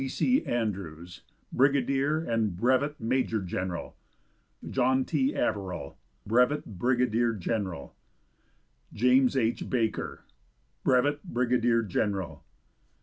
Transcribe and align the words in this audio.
C. 0.01 0.07
C. 0.41 0.45
Andrews, 0.47 1.21
Brigadier 1.51 2.21
and 2.21 2.57
Brevet 2.57 2.99
Major 2.99 3.39
General. 3.39 3.95
John 4.67 5.05
T. 5.05 5.35
Averill, 5.35 5.95
Brevet 6.25 6.65
Brigadier 6.79 7.33
General. 7.33 7.95
James 8.91 9.37
H. 9.37 9.69
Baker, 9.69 10.23
Brevet 10.83 11.23
Brigadier 11.23 11.83
General. 11.83 12.43